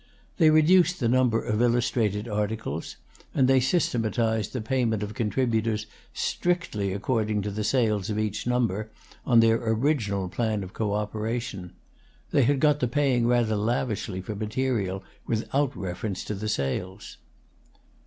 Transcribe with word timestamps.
They 0.37 0.49
reduced 0.49 0.99
the 0.99 1.07
number 1.07 1.39
of 1.43 1.61
illustrated 1.61 2.27
articles, 2.27 2.95
and 3.35 3.47
they 3.47 3.59
systematized 3.59 4.51
the 4.51 4.59
payment 4.59 5.03
of 5.03 5.13
contributors 5.13 5.85
strictly 6.11 6.91
according 6.91 7.43
to 7.43 7.51
the 7.51 7.63
sales 7.63 8.09
of 8.09 8.17
each 8.17 8.47
number, 8.47 8.89
on 9.27 9.41
their 9.41 9.57
original 9.57 10.27
plan 10.27 10.63
of 10.63 10.73
co 10.73 10.93
operation: 10.95 11.73
they 12.31 12.41
had 12.45 12.59
got 12.59 12.79
to 12.79 12.87
paying 12.87 13.27
rather 13.27 13.55
lavishly 13.55 14.21
for 14.21 14.33
material 14.35 15.03
without 15.27 15.75
reference 15.77 16.23
to 16.23 16.33
the 16.33 16.49
sales. 16.49 17.17